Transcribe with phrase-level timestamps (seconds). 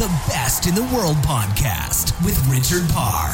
[0.00, 3.32] The Best in the World podcast with Richard Parr.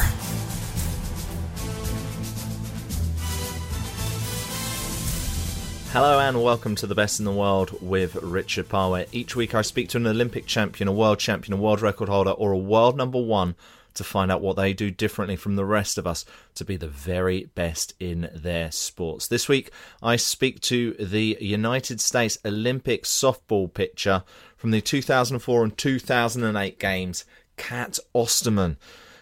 [5.93, 8.91] Hello and welcome to the best in the world with Richard Parr.
[8.91, 12.09] Where each week I speak to an Olympic champion, a world champion, a world record
[12.09, 13.55] holder, or a world number one
[13.97, 16.87] to find out what they do differently from the rest of us to be the
[16.87, 19.27] very best in their sports.
[19.27, 24.23] This week I speak to the United States Olympic softball pitcher
[24.55, 27.25] from the 2004 and 2008 games,
[27.57, 28.77] Cat Osterman.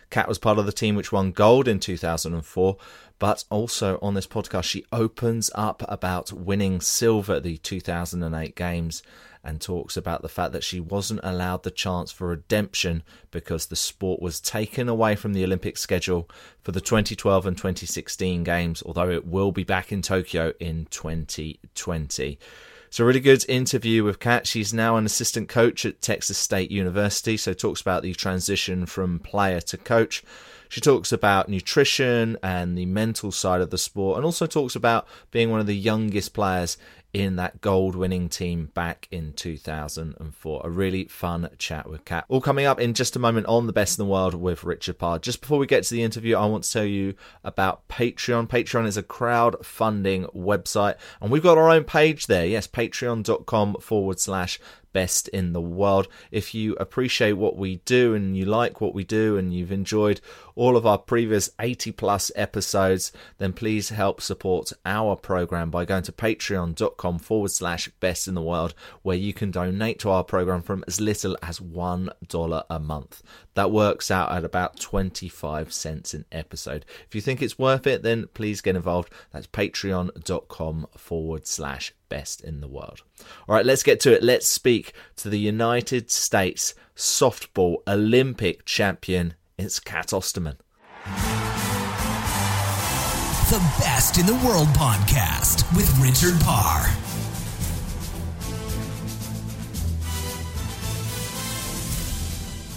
[0.09, 2.77] Cat was part of the team which won gold in 2004,
[3.17, 9.03] but also on this podcast, she opens up about winning silver at the 2008 games
[9.45, 13.75] and talks about the fact that she wasn't allowed the chance for redemption because the
[13.75, 16.29] sport was taken away from the Olympic schedule
[16.61, 22.39] for the 2012 and 2016 games, although it will be back in Tokyo in 2020.
[22.87, 24.47] It's a really good interview with Cat.
[24.47, 29.19] She's now an assistant coach at Texas State University, so talks about the transition from
[29.19, 30.23] player to coach.
[30.69, 35.07] She talks about nutrition and the mental side of the sport, and also talks about
[35.31, 36.77] being one of the youngest players
[37.15, 40.61] in that gold winning team back in 2004.
[40.65, 42.25] A really fun chat with Cat.
[42.27, 44.99] All coming up in just a moment on The Best in the World with Richard
[44.99, 45.17] Parr.
[45.19, 48.49] Just before we get to the interview, I want to tell you about Patreon.
[48.49, 52.45] Patreon is a crowdfunding website, and we've got our own page there.
[52.45, 54.59] Yes, patreon.com forward slash
[54.95, 56.07] best in the world.
[56.31, 60.21] If you appreciate what we do and you like what we do and you've enjoyed
[60.55, 66.03] all of our previous 80 plus episodes, then please help support our program by going
[66.03, 70.61] to patreon.com forward slash best in the world, where you can donate to our program
[70.61, 73.21] from as little as $1 a month.
[73.55, 76.85] That works out at about 25 cents an episode.
[77.05, 79.11] If you think it's worth it, then please get involved.
[79.33, 83.01] That's patreon.com forward slash best in the world.
[83.47, 84.23] All right, let's get to it.
[84.23, 89.35] Let's speak to the United States softball Olympic champion.
[89.57, 90.57] It's Cat Osterman.
[93.49, 96.87] The Best in the World podcast with Richard Parr.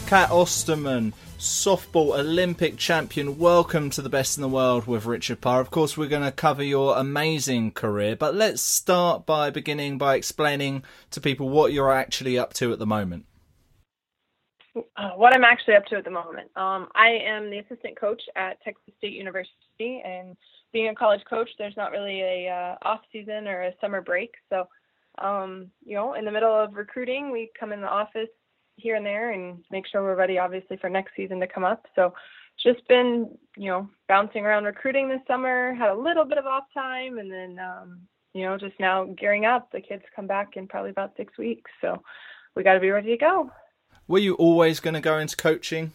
[0.06, 3.38] Cat Osterman, softball Olympic champion.
[3.38, 5.60] Welcome to the best in the world with Richard Parr.
[5.60, 10.16] Of course, we're going to cover your amazing career, but let's start by beginning by
[10.16, 10.82] explaining
[11.12, 13.25] to people what you're actually up to at the moment.
[14.97, 16.50] Uh, what I'm actually up to at the moment.
[16.56, 20.37] Um, I am the assistant coach at Texas State University, and
[20.72, 24.34] being a college coach, there's not really a uh, off season or a summer break.
[24.50, 24.66] So,
[25.19, 28.28] um, you know, in the middle of recruiting, we come in the office
[28.78, 31.87] here and there and make sure we're ready, obviously, for next season to come up.
[31.94, 32.15] So,
[32.62, 35.75] just been, you know, bouncing around recruiting this summer.
[35.75, 38.00] Had a little bit of off time, and then, um,
[38.34, 39.71] you know, just now gearing up.
[39.71, 42.03] The kids come back in probably about six weeks, so
[42.56, 43.50] we got to be ready to go.
[44.09, 45.93] Were you always going to go into coaching?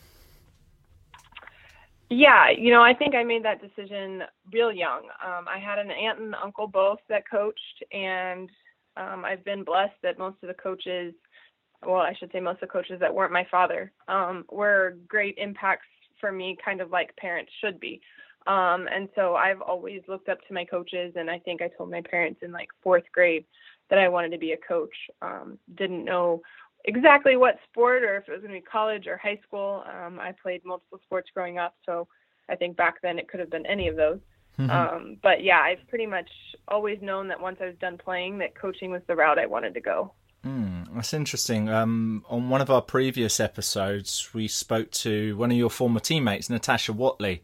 [2.10, 4.22] Yeah, you know, I think I made that decision
[4.52, 5.02] real young.
[5.26, 8.50] Um, I had an aunt and uncle both that coached, and
[8.98, 11.16] um, I've been blessed that most of the coaches,
[11.86, 15.36] well, I should say most of the coaches that weren't my father, um, were great
[15.38, 15.88] impacts
[16.20, 18.02] for me, kind of like parents should be.
[18.48, 21.90] Um, and so I've always looked up to my coaches, and I think I told
[21.90, 23.46] my parents in like fourth grade
[23.90, 24.96] that I wanted to be a coach.
[25.22, 26.42] Um, didn't know
[26.86, 29.84] exactly what sport or if it was going to be college or high school.
[29.88, 32.08] Um, I played multiple sports growing up, so
[32.50, 34.20] I think back then it could have been any of those.
[34.60, 34.70] Mm-hmm.
[34.70, 36.30] Um, but yeah, I've pretty much
[36.68, 39.74] always known that once I was done playing, that coaching was the route I wanted
[39.74, 40.14] to go.
[40.46, 41.70] Mm, that's interesting.
[41.70, 46.50] Um, on one of our previous episodes, we spoke to one of your former teammates,
[46.50, 47.42] Natasha Watley,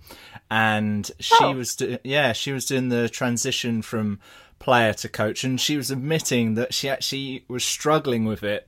[0.50, 1.54] and she oh.
[1.54, 4.20] was do- yeah she was doing the transition from
[4.60, 8.68] player to coach, and she was admitting that she actually was struggling with it.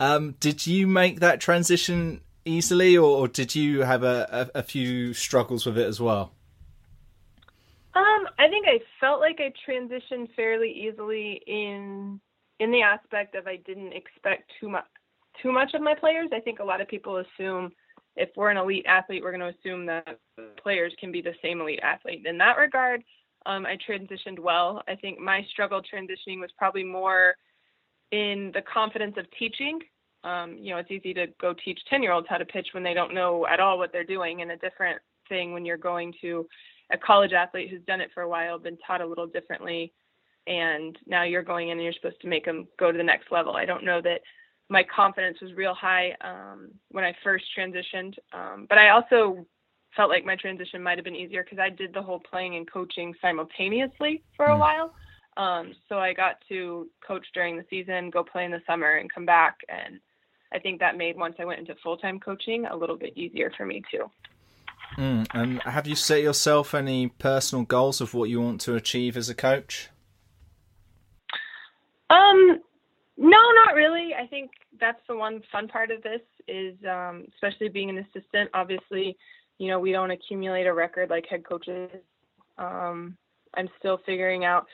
[0.00, 4.62] Um, did you make that transition easily, or, or did you have a, a, a,
[4.62, 6.32] few struggles with it as well?
[7.94, 12.20] Um, I think I felt like I transitioned fairly easily in
[12.60, 14.84] in the aspect of I didn't expect too much
[15.42, 16.28] too much of my players.
[16.32, 17.72] I think a lot of people assume
[18.16, 20.20] if we're an elite athlete, we're going to assume that
[20.62, 22.24] players can be the same elite athlete.
[22.24, 23.02] In that regard,
[23.46, 24.82] um, I transitioned well.
[24.86, 27.34] I think my struggle transitioning was probably more
[28.12, 29.80] in the confidence of teaching.
[30.22, 32.82] Um, you know, it's easy to go teach 10 year olds how to pitch when
[32.82, 36.14] they don't know at all what they're doing, and a different thing when you're going
[36.20, 36.46] to
[36.92, 39.92] a college athlete who's done it for a while, been taught a little differently,
[40.46, 43.30] and now you're going in and you're supposed to make them go to the next
[43.30, 43.56] level.
[43.56, 44.20] I don't know that
[44.68, 49.46] my confidence was real high um, when I first transitioned, um, but I also
[49.96, 52.70] felt like my transition might have been easier because I did the whole playing and
[52.70, 54.58] coaching simultaneously for a mm.
[54.58, 54.94] while.
[55.36, 59.12] Um, so I got to coach during the season, go play in the summer, and
[59.12, 59.58] come back.
[59.68, 60.00] And
[60.52, 63.52] I think that made once I went into full time coaching a little bit easier
[63.56, 64.10] for me too.
[64.96, 69.16] Mm, and have you set yourself any personal goals of what you want to achieve
[69.16, 69.88] as a coach?
[72.14, 72.60] Um,
[73.16, 74.10] no, not really.
[74.14, 74.50] I think
[74.80, 78.50] that's the one fun part of this is, um, especially being an assistant.
[78.54, 79.16] Obviously,
[79.58, 81.90] you know, we don't accumulate a record like head coaches.
[82.58, 83.16] Um,
[83.56, 84.66] I'm still figuring out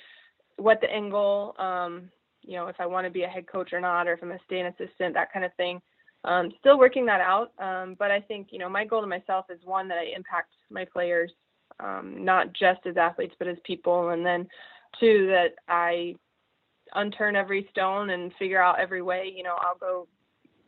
[0.56, 2.10] what the end goal, um,
[2.42, 4.30] you know, if I want to be a head coach or not, or if I'm
[4.30, 5.80] to stay an assistant, that kind of thing.
[6.24, 7.52] Um, still working that out.
[7.58, 10.52] Um, but I think, you know, my goal to myself is one that I impact
[10.70, 11.30] my players,
[11.78, 14.10] um, not just as athletes, but as people.
[14.10, 14.46] And then
[14.98, 16.14] two, that I
[16.94, 20.08] unturn every stone and figure out every way, you know, I'll go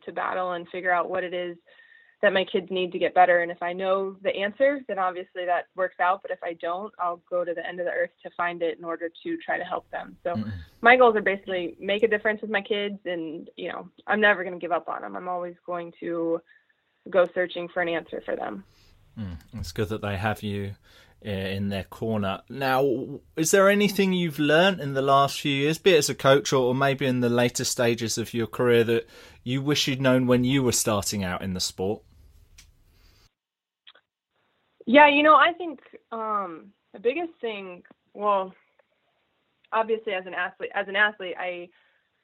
[0.05, 1.57] to battle and figure out what it is
[2.23, 3.41] that my kids need to get better.
[3.41, 6.23] And if I know the answer, then obviously that works out.
[6.23, 8.79] But if I don't, I'll go to the end of the earth to find it
[8.79, 10.17] in order to try to help them.
[10.23, 10.51] So mm-hmm.
[10.83, 12.99] my goals are basically make a difference with my kids.
[13.07, 15.17] And, you know, I'm never going to give up on them.
[15.17, 16.41] I'm always going to
[17.11, 18.63] go searching for an answer for them.
[19.19, 20.75] Mm, it's good that they have you
[21.25, 22.43] in their corner.
[22.49, 26.15] Now, is there anything you've learned in the last few years, be it as a
[26.15, 29.09] coach or maybe in the later stages of your career, that
[29.45, 32.03] you wish you'd known when you were starting out in the sport?
[34.87, 35.81] Yeah, you know, I think
[36.11, 37.83] um, the biggest thing,
[38.15, 38.53] well,
[39.73, 41.69] obviously as an athlete, as an athlete, I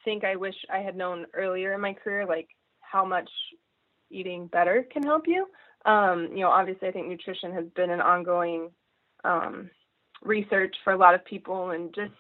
[0.04, 2.48] think I wish I had known earlier in my career, like
[2.80, 3.30] how much
[4.10, 5.46] eating better can help you.
[5.84, 8.70] Um, you know, obviously, I think nutrition has been an ongoing
[9.24, 9.70] um,
[10.22, 12.12] research for a lot of people, and just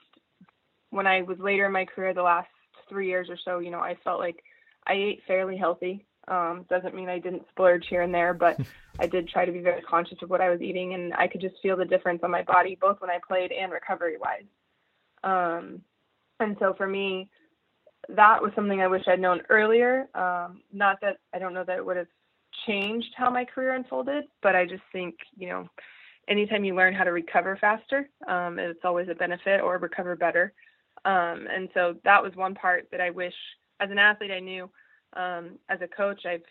[0.90, 2.48] when I was later in my career, the last
[2.88, 4.42] three years or so, you know, I felt like
[4.86, 6.04] I ate fairly healthy.
[6.26, 8.60] Um, doesn't mean I didn't splurge here and there, but
[8.98, 11.40] I did try to be very conscious of what I was eating, and I could
[11.40, 14.44] just feel the difference on my body, both when I played and recovery wise.
[15.24, 15.82] Um,
[16.40, 17.28] and so for me,
[18.08, 20.08] that was something I wish I'd known earlier.
[20.14, 22.06] Um, not that I don't know that it would have
[22.66, 25.68] changed how my career unfolded, but I just think, you know,
[26.28, 30.52] anytime you learn how to recover faster, um, it's always a benefit or recover better.
[31.04, 33.34] Um, and so that was one part that I wish
[33.80, 34.68] as an athlete I knew
[35.14, 36.42] um, as a coach, I've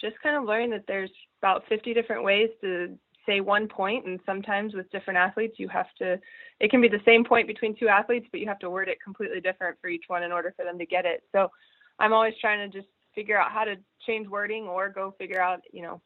[0.00, 1.10] just kind of learned that there's
[1.42, 2.96] about 50 different ways to
[3.26, 6.18] say one point, and sometimes with different athletes, you have to.
[6.58, 8.98] It can be the same point between two athletes, but you have to word it
[9.02, 11.22] completely different for each one in order for them to get it.
[11.32, 11.50] So,
[11.98, 15.60] I'm always trying to just figure out how to change wording or go figure out,
[15.72, 16.00] you know,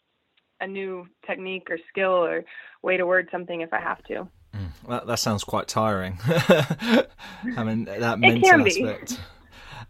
[0.60, 2.44] a new technique or skill or
[2.82, 4.28] way to word something if I have to.
[4.54, 6.18] Mm, that, that sounds quite tiring.
[6.24, 9.20] I mean, that mental aspect.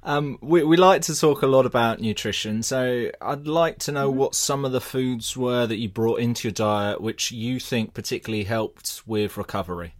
[0.03, 4.11] Um, we, we like to talk a lot about nutrition, so I'd like to know
[4.11, 4.19] mm-hmm.
[4.19, 7.95] what some of the foods were that you brought into your diet which you think
[7.95, 9.95] particularly helped with recovery.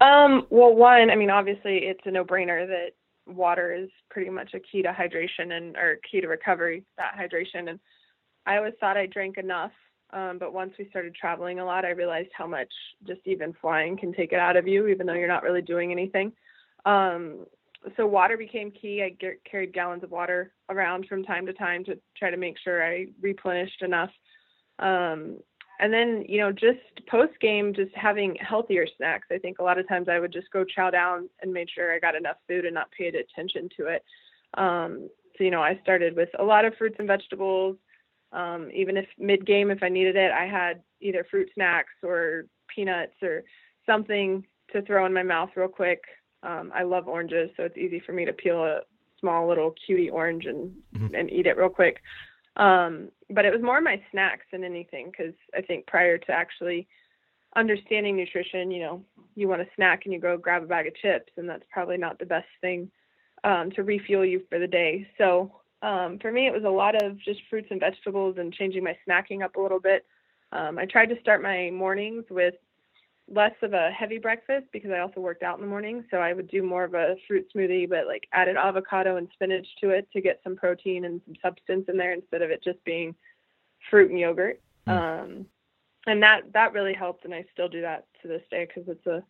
[0.00, 2.90] Um, well, one, I mean, obviously, it's a no-brainer that
[3.26, 6.84] water is pretty much a key to hydration and or key to recovery.
[6.98, 7.80] That hydration, and
[8.46, 9.72] I always thought I drank enough,
[10.12, 12.72] um, but once we started traveling a lot, I realized how much
[13.06, 15.90] just even flying can take it out of you, even though you're not really doing
[15.90, 16.32] anything.
[16.84, 17.46] Um,
[17.96, 19.02] so water became key.
[19.02, 22.56] I get, carried gallons of water around from time to time to try to make
[22.62, 24.10] sure I replenished enough.
[24.78, 25.38] Um,
[25.78, 29.28] and then, you know, just post game, just having healthier snacks.
[29.30, 31.94] I think a lot of times I would just go chow down and make sure
[31.94, 34.04] I got enough food and not paid attention to it.
[34.54, 37.76] Um, so, you know, I started with a lot of fruits and vegetables.
[38.32, 42.46] Um, even if mid game, if I needed it, I had either fruit snacks or
[42.74, 43.44] peanuts or
[43.86, 46.02] something to throw in my mouth real quick.
[46.42, 48.80] Um, I love oranges, so it's easy for me to peel a
[49.20, 51.14] small little cutie orange and mm-hmm.
[51.14, 52.02] and eat it real quick.
[52.56, 56.88] Um, but it was more my snacks than anything because I think prior to actually
[57.54, 59.04] understanding nutrition, you know,
[59.34, 61.96] you want a snack and you go grab a bag of chips, and that's probably
[61.96, 62.90] not the best thing
[63.44, 65.06] um, to refuel you for the day.
[65.18, 65.52] So
[65.82, 68.96] um, for me, it was a lot of just fruits and vegetables and changing my
[69.06, 70.06] snacking up a little bit.
[70.52, 72.54] Um, I tried to start my mornings with
[73.28, 76.04] less of a heavy breakfast because I also worked out in the morning.
[76.10, 79.66] So I would do more of a fruit smoothie, but like added avocado and spinach
[79.80, 82.82] to it to get some protein and some substance in there instead of it just
[82.84, 83.14] being
[83.90, 84.60] fruit and yogurt.
[84.86, 85.22] Mm.
[85.22, 85.46] Um,
[86.06, 89.06] and that that really helped, and I still do that to this day because it's
[89.06, 89.24] a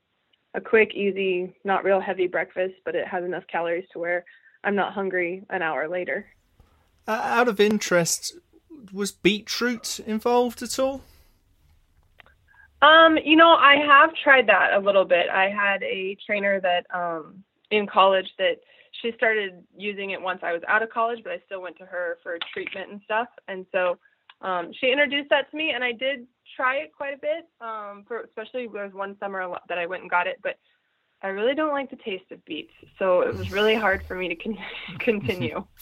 [0.55, 4.25] a quick, easy, not real heavy breakfast, but it has enough calories to where
[4.67, 6.27] I'm not hungry an hour later.
[7.07, 8.37] Uh, out of interest,
[8.93, 11.03] was beetroot involved at all?
[12.83, 15.29] Um, you know, I have tried that a little bit.
[15.31, 18.57] I had a trainer that um in college that
[19.03, 21.87] she started using it once I was out of college, but I still went to
[21.87, 23.29] her for treatment and stuff.
[23.49, 23.99] And so
[24.41, 27.49] um, she introduced that to me, and I did try it quite a bit.
[27.61, 30.57] Um, for especially there was one summer that I went and got it, but
[31.27, 34.29] I really don't like the taste of beets, so it was really hard for me
[34.29, 34.59] to con-
[35.01, 35.65] continue.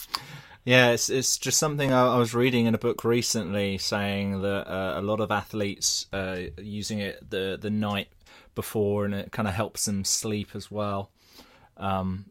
[0.66, 4.66] Yeah, it's it's just something I, I, was reading in a book recently, saying that
[4.66, 8.08] uh, a lot of athletes uh, using it the the night
[8.54, 11.10] before, and it kind of helps them sleep as well.
[11.76, 12.26] Um,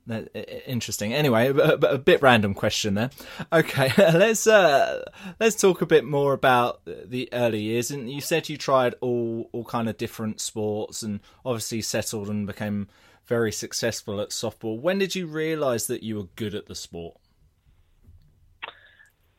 [0.66, 1.14] interesting.
[1.14, 3.10] Anyway, a, a, bit random question there.
[3.52, 5.04] Okay, let's uh,
[5.40, 7.92] let's talk a bit more about the early years.
[7.92, 12.48] And you said you tried all all kind of different sports, and obviously settled and
[12.48, 12.88] became
[13.26, 14.80] very successful at softball.
[14.80, 17.18] When did you realise that you were good at the sport?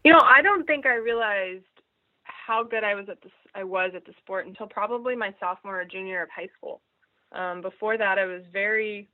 [0.04, 1.64] You know, I don't think I realized
[2.24, 5.80] how good I was at the I was at the sport until probably my sophomore
[5.80, 6.82] or junior of high school.
[7.32, 9.08] Um, before that, I was very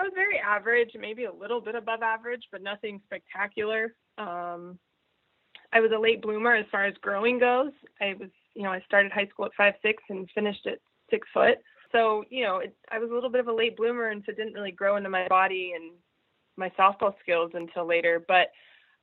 [0.00, 3.94] I was very average, maybe a little bit above average, but nothing spectacular.
[4.16, 4.78] Um,
[5.74, 7.72] I was a late bloomer as far as growing goes.
[8.00, 10.78] I was, you know, I started high school at five six and finished at
[11.10, 11.58] six foot.
[11.92, 14.32] So, you know, it, I was a little bit of a late bloomer, and so
[14.32, 15.92] didn't really grow into my body and
[16.56, 18.24] my softball skills until later.
[18.26, 18.46] But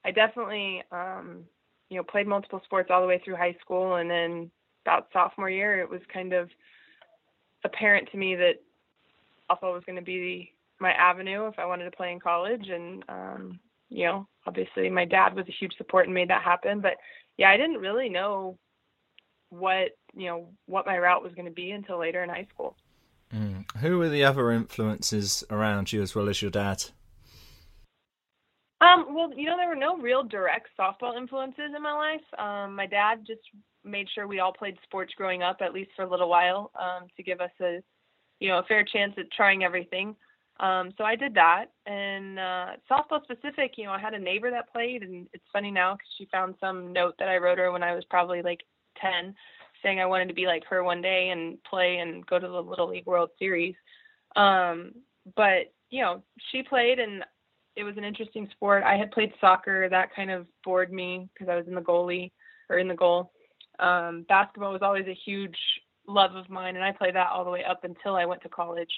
[0.04, 1.44] I definitely, um,
[1.90, 4.50] you know, played multiple sports all the way through high school, and then
[4.84, 6.50] about sophomore year, it was kind of
[7.64, 8.56] apparent to me that
[9.52, 12.68] softball was going to be my avenue if I wanted to play in college.
[12.70, 16.82] And, um, you know, obviously my dad was a huge support and made that happen.
[16.82, 16.94] But
[17.38, 18.58] yeah, I didn't really know
[19.50, 22.76] what, you know, what my route was going to be until later in high school.
[23.34, 23.66] Mm.
[23.78, 26.86] Who were the other influences around you as well as your dad?
[28.80, 32.40] Um, well, you know, there were no real direct softball influences in my life.
[32.40, 33.42] Um, my dad just
[33.84, 37.08] made sure we all played sports growing up, at least for a little while, um,
[37.16, 37.80] to give us a,
[38.40, 40.16] you know, a fair chance at trying everything.
[40.60, 41.66] Um, so I did that.
[41.86, 45.72] And uh, softball specific, you know, I had a neighbor that played, and it's funny
[45.72, 48.62] now because she found some note that I wrote her when I was probably like
[49.02, 49.36] 10,
[49.84, 52.62] saying I wanted to be like her one day and play and go to the
[52.62, 53.76] Little League World Series.
[54.36, 54.94] Um,
[55.36, 57.24] but you know, she played, and
[57.76, 58.84] it was an interesting sport.
[58.84, 62.32] I had played soccer, that kind of bored me because I was in the goalie
[62.70, 63.32] or in the goal.
[63.80, 65.58] Um, basketball was always a huge
[66.08, 68.50] love of mine, and I played that all the way up until I went to
[68.50, 68.90] college.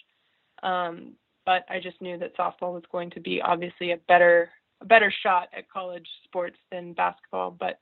[0.63, 1.13] Um,
[1.49, 4.51] but I just knew that softball was going to be obviously a better
[4.81, 7.49] a better shot at college sports than basketball.
[7.49, 7.79] But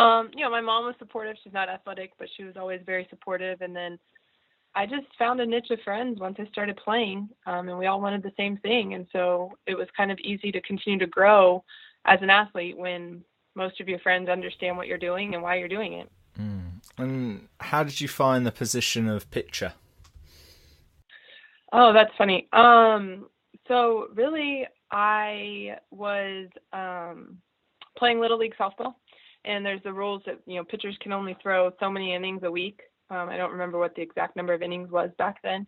[0.00, 1.34] um, you know, my mom was supportive.
[1.42, 3.60] She's not athletic, but she was always very supportive.
[3.60, 3.98] And then
[4.76, 8.00] I just found a niche of friends once I started playing, um, and we all
[8.00, 8.94] wanted the same thing.
[8.94, 11.64] And so it was kind of easy to continue to grow
[12.04, 13.24] as an athlete when
[13.56, 16.08] most of your friends understand what you're doing and why you're doing it.
[16.38, 16.70] Mm.
[16.98, 19.72] And how did you find the position of pitcher?
[21.72, 22.48] Oh, that's funny.
[22.52, 23.26] Um,
[23.66, 27.38] so really, I was um,
[27.96, 28.94] playing little league softball,
[29.44, 32.50] and there's the rules that you know pitchers can only throw so many innings a
[32.50, 32.80] week.
[33.10, 35.66] Um, I don't remember what the exact number of innings was back then,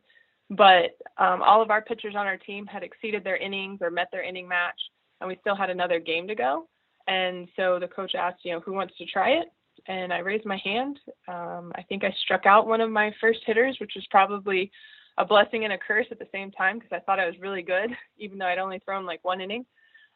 [0.50, 4.08] but um, all of our pitchers on our team had exceeded their innings or met
[4.12, 4.80] their inning match,
[5.20, 6.68] and we still had another game to go.
[7.06, 9.48] And so the coach asked, you know, who wants to try it?
[9.88, 10.98] And I raised my hand.
[11.28, 14.70] Um, I think I struck out one of my first hitters, which was probably
[15.18, 17.62] a blessing and a curse at the same time because I thought I was really
[17.62, 19.64] good, even though I'd only thrown like one inning.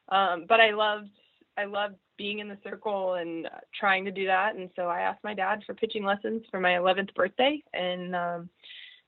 [0.08, 1.10] Um, but I loved
[1.56, 5.24] I loved being in the circle and trying to do that, and so I asked
[5.24, 8.50] my dad for pitching lessons for my 11th birthday, and um,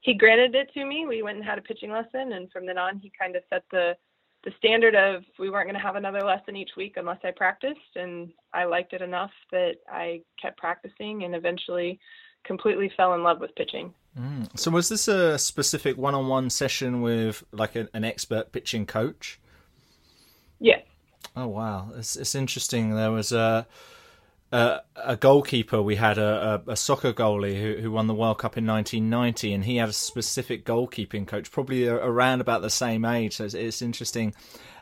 [0.00, 1.06] he granted it to me.
[1.06, 3.64] We went and had a pitching lesson, and from then on, he kind of set
[3.70, 3.96] the
[4.42, 7.96] the standard of we weren't going to have another lesson each week unless I practiced,
[7.96, 12.00] and I liked it enough that I kept practicing and eventually
[12.44, 13.92] completely fell in love with pitching.
[14.18, 14.58] Mm.
[14.58, 19.40] So was this a specific one-on-one session with like an, an expert pitching coach?
[20.58, 20.82] Yes.
[21.36, 22.94] Oh wow, it's it's interesting.
[22.94, 23.66] There was a
[24.52, 25.80] uh, a goalkeeper.
[25.80, 29.52] We had a, a, a soccer goalie who, who won the World Cup in 1990,
[29.52, 33.36] and he had a specific goalkeeping coach, probably around about the same age.
[33.36, 34.34] So it's, it's interesting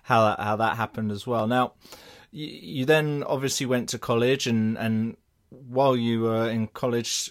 [0.05, 1.47] how that, how that happened as well.
[1.47, 1.75] Now,
[2.31, 5.17] you, you then obviously went to college, and, and
[5.51, 7.31] while you were in college,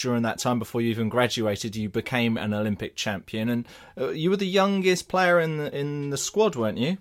[0.00, 4.30] during that time before you even graduated, you became an Olympic champion, and uh, you
[4.30, 6.98] were the youngest player in the in the squad, weren't you?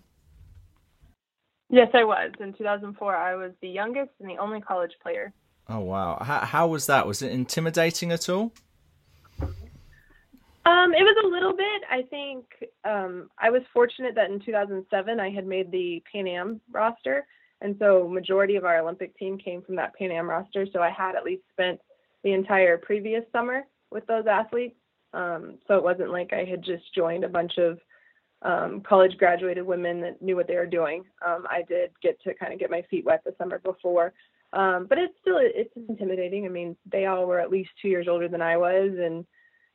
[1.69, 2.31] Yes, I was.
[2.39, 5.31] In 2004, I was the youngest and the only college player.
[5.67, 6.17] Oh wow!
[6.21, 7.05] How, how was that?
[7.05, 8.51] Was it intimidating at all?
[10.65, 11.81] Um, it was a little bit.
[11.89, 12.45] I think
[12.83, 17.25] um, I was fortunate that in 2007 I had made the Pan Am roster,
[17.61, 20.65] and so majority of our Olympic team came from that Pan Am roster.
[20.73, 21.79] So I had at least spent
[22.23, 24.75] the entire previous summer with those athletes.
[25.13, 27.79] Um, so it wasn't like I had just joined a bunch of
[28.41, 31.03] um, college graduated women that knew what they were doing.
[31.25, 34.13] Um, I did get to kind of get my feet wet the summer before,
[34.53, 36.45] um, but it's still it's intimidating.
[36.45, 39.25] I mean, they all were at least two years older than I was, and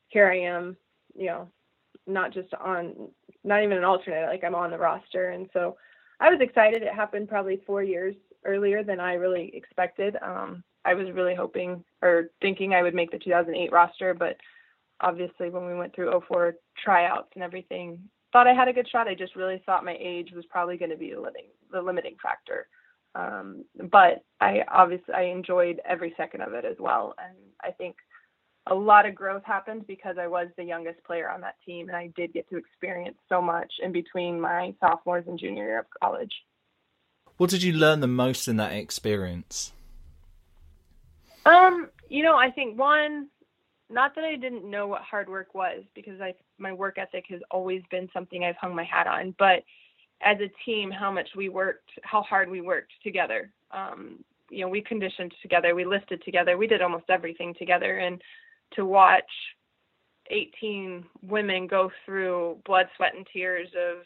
[0.08, 0.76] here I am,
[1.14, 1.50] you know,
[2.06, 3.08] not just on,
[3.42, 5.76] not even an alternate, like I'm on the roster, and so
[6.20, 6.82] I was excited.
[6.82, 10.16] It happened probably four years earlier than I really expected.
[10.22, 14.36] Um, I was really hoping or thinking I would make the 2008 roster, but
[15.00, 17.98] obviously when we went through 04 tryouts and everything,
[18.32, 19.08] thought I had a good shot.
[19.08, 22.16] I just really thought my age was probably going to be the limiting the limiting
[22.22, 22.68] factor.
[23.14, 27.96] Um, but I obviously I enjoyed every second of it as well, and I think
[28.66, 31.96] a lot of growth happened because I was the youngest player on that team, and
[31.96, 35.86] I did get to experience so much in between my sophomores and junior year of
[36.02, 36.32] college.
[37.36, 39.72] What did you learn the most in that experience?
[41.46, 43.28] Um, you know, I think one,
[43.90, 47.40] not that I didn't know what hard work was because I my work ethic has
[47.50, 49.62] always been something I've hung my hat on, but
[50.22, 53.52] as a team, how much we worked, how hard we worked together.
[53.72, 58.22] Um, you know, we conditioned together, we lifted together, we did almost everything together, and
[58.74, 59.22] to watch
[60.30, 64.04] 18 women go through blood, sweat, and tears of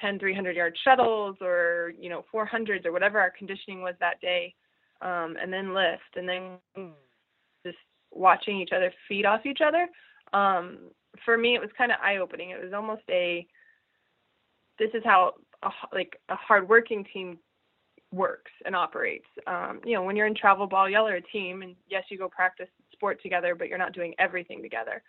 [0.00, 4.54] 10 300 yard shuttles or you know 400s or whatever our conditioning was that day
[5.02, 6.58] um, and then lift and then
[7.64, 7.78] just
[8.10, 9.88] watching each other feed off each other.
[10.32, 10.90] Um,
[11.24, 12.50] for me, it was kind of eye opening.
[12.50, 13.46] It was almost a
[14.78, 17.38] this is how a, like a hardworking team
[18.12, 19.26] works and operates.
[19.46, 22.18] Um, you know, when you're in travel ball, y'all are a team, and yes, you
[22.18, 25.02] go practice sport together, but you're not doing everything together.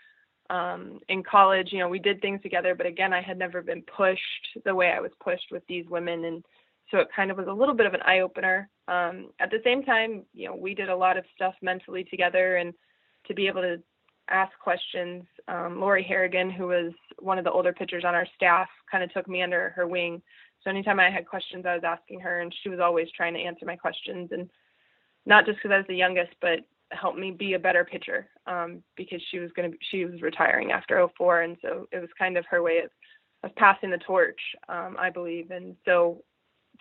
[0.49, 3.83] Um, in college, you know, we did things together, but again, I had never been
[3.83, 4.21] pushed
[4.65, 6.43] the way I was pushed with these women, and
[6.91, 8.69] so it kind of was a little bit of an eye opener.
[8.91, 12.57] Um, at the same time, you know, we did a lot of stuff mentally together,
[12.57, 12.73] and
[13.25, 13.81] to be able to
[14.29, 15.23] ask questions.
[15.47, 19.11] Um, Lori Harrigan, who was one of the older pitchers on our staff, kind of
[19.13, 20.21] took me under her wing.
[20.61, 23.39] So anytime I had questions, I was asking her, and she was always trying to
[23.39, 24.49] answer my questions, and
[25.25, 26.59] not just because I was the youngest, but
[26.91, 30.71] helped me be a better pitcher um, because she was going to she was retiring
[30.71, 32.89] after 04, and so it was kind of her way of
[33.43, 35.49] of passing the torch, um, I believe.
[35.49, 36.23] And so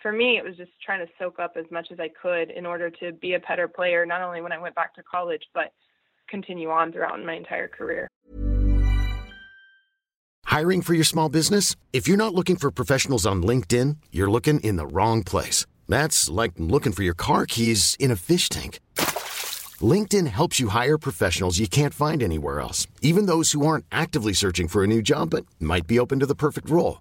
[0.03, 2.67] for me, it was just trying to soak up as much as I could in
[2.67, 5.73] order to be a better player, not only when I went back to college, but
[6.29, 8.09] continue on throughout my entire career.
[10.47, 11.77] Hiring for your small business?
[11.93, 15.67] If you're not looking for professionals on LinkedIn, you're looking in the wrong place.
[15.89, 18.81] That's like looking for your car keys in a fish tank.
[19.81, 24.33] LinkedIn helps you hire professionals you can't find anywhere else, even those who aren't actively
[24.33, 27.01] searching for a new job but might be open to the perfect role.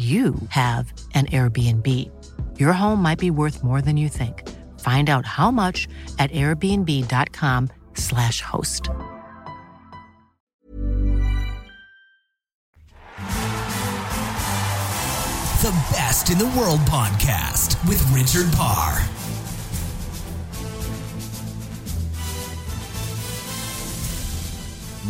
[0.00, 1.86] you have an Airbnb.
[2.58, 4.48] Your home might be worth more than you think.
[4.80, 5.86] Find out how much
[6.18, 8.88] at airbnb.com/slash host.
[15.60, 19.19] The Best in the World podcast with Richard Parr.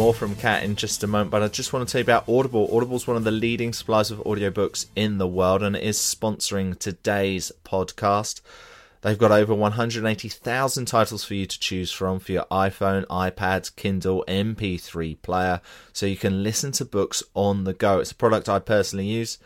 [0.01, 2.27] More from Cat in just a moment, but I just want to tell you about
[2.27, 2.75] Audible.
[2.75, 5.99] Audible is one of the leading suppliers of audiobooks in the world and it is
[5.99, 8.41] sponsoring today's podcast.
[9.03, 14.25] They've got over 180,000 titles for you to choose from for your iPhone, iPad, Kindle,
[14.27, 15.61] MP3 player,
[15.93, 17.99] so you can listen to books on the go.
[17.99, 19.37] It's a product I personally use.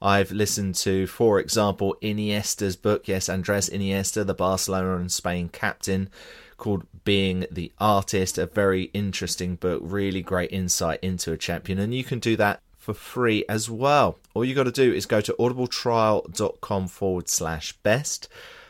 [0.00, 6.08] I've listened to, for example, Iniesta's book, yes, Andres Iniesta, the Barcelona and Spain captain,
[6.56, 11.94] called Being the Artist, a very interesting book, really great insight into a champion, and
[11.94, 14.18] you can do that for free as well.
[14.34, 18.28] All you got to do is go to audibletrial.com forward slash best.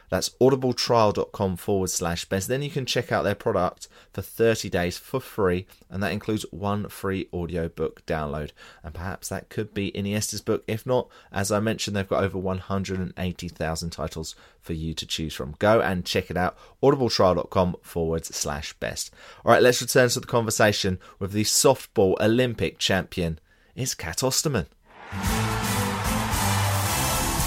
[0.09, 2.49] That's audibletrial.com forward slash best.
[2.49, 6.47] Then you can check out their product for 30 days for free, and that includes
[6.51, 8.53] one free audiobook download.
[8.83, 10.63] And perhaps that could be Iniesta's book.
[10.67, 15.57] If not, as I mentioned, they've got over 180,000 titles for you to choose from.
[15.59, 19.13] Go and check it out, audibletrial.com forward slash best.
[19.45, 23.41] All right, let's return to the conversation with the softball Olympic champion.
[23.75, 24.67] It's Cat Osterman.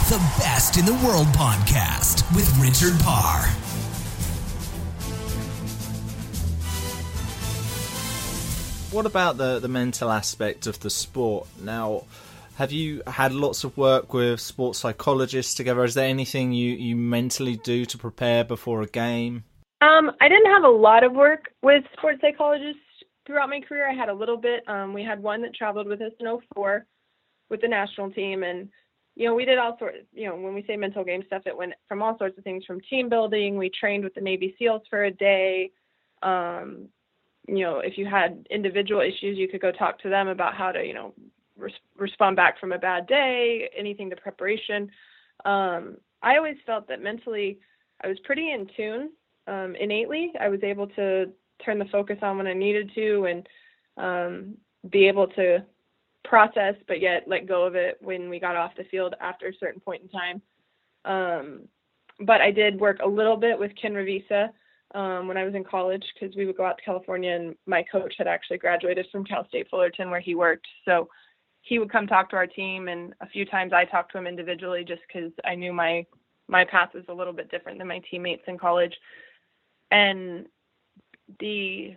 [0.09, 3.66] The Best in the World podcast with Richard Parr.
[8.89, 11.47] What about the, the mental aspect of the sport?
[11.61, 12.05] Now,
[12.55, 15.83] have you had lots of work with sports psychologists together?
[15.83, 19.43] Is there anything you, you mentally do to prepare before a game?
[19.81, 22.81] Um, I didn't have a lot of work with sports psychologists
[23.25, 23.89] throughout my career.
[23.89, 24.63] I had a little bit.
[24.69, 26.85] Um, we had one that traveled with us in 04
[27.49, 28.69] with the national team, and
[29.15, 29.97] you know, we did all sorts.
[30.13, 32.63] You know, when we say mental game stuff, it went from all sorts of things,
[32.65, 33.57] from team building.
[33.57, 35.71] We trained with the Navy SEALs for a day.
[36.23, 36.87] Um,
[37.47, 40.71] you know, if you had individual issues, you could go talk to them about how
[40.71, 41.13] to, you know,
[41.57, 44.89] res- respond back from a bad day, anything to preparation.
[45.45, 47.59] Um, I always felt that mentally
[48.03, 49.11] I was pretty in tune
[49.47, 50.33] um, innately.
[50.39, 51.31] I was able to
[51.63, 53.47] turn the focus on when I needed to and
[53.97, 54.57] um,
[54.89, 55.63] be able to
[56.23, 59.57] process, but yet let go of it when we got off the field after a
[59.59, 60.41] certain point in time.
[61.05, 61.61] Um,
[62.19, 64.49] but I did work a little bit with Ken Ravizza
[64.95, 67.83] um, when I was in college because we would go out to California, and my
[67.91, 70.67] coach had actually graduated from Cal State Fullerton where he worked.
[70.85, 71.09] So
[71.61, 74.27] he would come talk to our team, and a few times I talked to him
[74.27, 76.05] individually just because I knew my
[76.47, 78.95] my path was a little bit different than my teammates in college.
[79.91, 80.45] And
[81.39, 81.95] the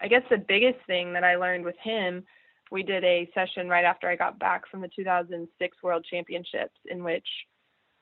[0.00, 2.24] I guess the biggest thing that I learned with him,
[2.70, 7.02] we did a session right after I got back from the 2006 World Championships, in
[7.02, 7.26] which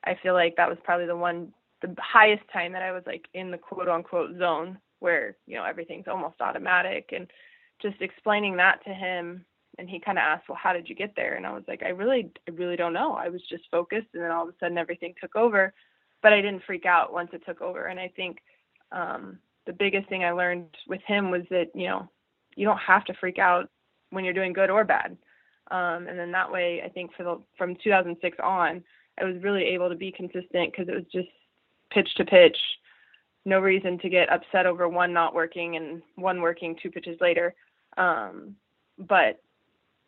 [0.05, 1.53] I feel like that was probably the one
[1.83, 5.65] the highest time that I was like in the quote unquote zone where, you know,
[5.65, 7.31] everything's almost automatic and
[7.81, 9.45] just explaining that to him
[9.79, 11.83] and he kind of asked, "Well, how did you get there?" And I was like,
[11.83, 13.15] "I really I really don't know.
[13.15, 15.73] I was just focused and then all of a sudden everything took over,
[16.23, 18.39] but I didn't freak out once it took over." And I think
[18.93, 22.11] um the biggest thing I learned with him was that, you know,
[22.57, 23.69] you don't have to freak out
[24.11, 25.17] when you're doing good or bad.
[25.71, 28.83] Um, and then that way, I think for the from 2006 on,
[29.21, 31.29] I was really able to be consistent because it was just
[31.91, 32.57] pitch to pitch.
[33.45, 37.55] No reason to get upset over one not working and one working two pitches later.
[37.97, 38.57] Um,
[38.99, 39.41] but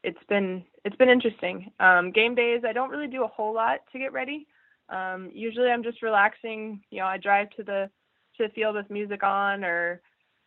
[0.03, 1.71] it's been it's been interesting.
[1.81, 4.47] Um, game days, I don't really do a whole lot to get ready.
[4.89, 6.83] Um, usually, I'm just relaxing.
[6.91, 7.91] You know, I drive to the
[8.37, 10.01] to the field with music on, or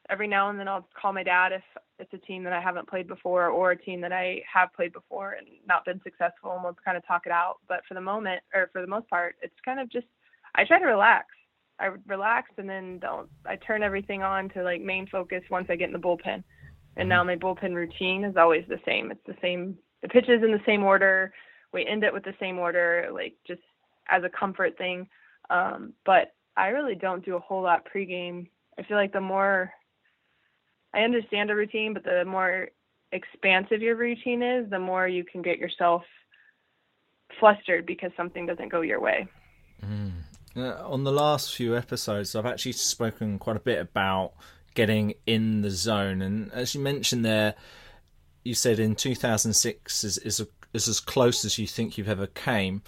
[0.10, 1.63] every now and then I'll call my dad if
[1.98, 4.93] it's a team that I haven't played before or a team that I have played
[4.93, 7.58] before and not been successful, and we'll kind of talk it out.
[7.67, 10.08] But for the moment, or for the most part, it's kind of just
[10.56, 11.28] I try to relax.
[11.80, 13.30] I relax and then don't.
[13.46, 16.44] I turn everything on to like main focus once I get in the bullpen.
[16.98, 19.12] And now my bullpen routine is always the same.
[19.12, 19.78] It's the same.
[20.02, 21.34] The pitches in the same order.
[21.74, 23.62] We end it with the same order, like just
[24.10, 25.08] as a comfort thing.
[25.50, 28.48] Um, but I really don't do a whole lot pregame.
[28.80, 29.72] I feel like the more
[30.94, 32.70] I understand a routine, but the more
[33.12, 36.04] expansive your routine is, the more you can get yourself
[37.39, 39.28] flustered because something doesn't go your way.
[39.84, 40.12] Mm.
[40.58, 44.34] Uh, on the last few episodes, I've actually spoken quite a bit about
[44.74, 47.56] getting in the zone, and as you mentioned there,
[48.44, 52.28] you said in 2006 is is, a, is as close as you think you've ever
[52.28, 52.84] came.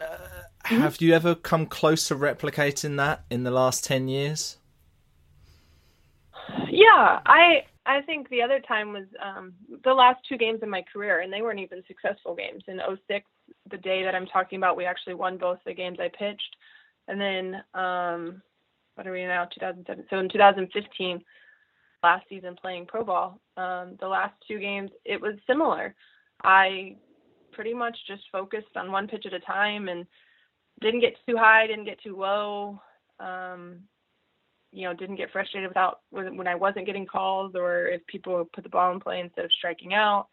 [0.00, 0.80] Uh, mm-hmm.
[0.80, 4.56] Have you ever come close to replicating that in the last 10 years?
[6.70, 9.52] Yeah, I I think the other time was um,
[9.84, 12.62] the last two games in my career, and they weren't even successful games.
[12.66, 13.26] In 06,
[13.70, 16.56] the day that I'm talking about, we actually won both the games I pitched.
[17.08, 18.42] And then um,
[18.94, 19.46] what are we now?
[19.46, 20.06] 2007.
[20.10, 21.22] So in 2015,
[22.02, 25.94] last season playing pro ball, um, the last two games it was similar.
[26.42, 26.96] I
[27.52, 30.06] pretty much just focused on one pitch at a time and
[30.80, 32.80] didn't get too high, didn't get too low.
[33.20, 33.80] Um,
[34.72, 38.64] you know, didn't get frustrated without when, I wasn't getting calls or if people put
[38.64, 40.26] the ball in play instead of striking out.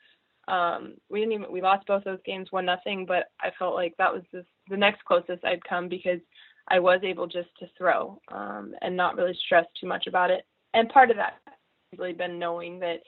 [0.47, 3.93] Um, we didn't even we lost both those games one nothing, but I felt like
[3.97, 6.19] that was the, the next closest I'd come because
[6.67, 10.45] I was able just to throw um, and not really stress too much about it.
[10.73, 12.99] And part of that has really been knowing that,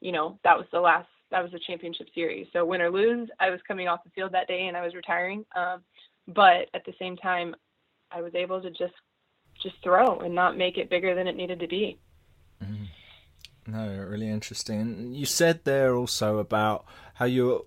[0.00, 2.46] you know, that was the last that was the championship series.
[2.52, 4.94] So win or lose, I was coming off the field that day and I was
[4.94, 5.46] retiring.
[5.56, 5.82] Um,
[6.28, 7.54] but at the same time,
[8.10, 8.94] I was able to just
[9.62, 11.98] just throw and not make it bigger than it needed to be.
[12.62, 12.88] Mm.
[13.66, 15.14] No, really interesting.
[15.14, 17.64] You said there also about how you're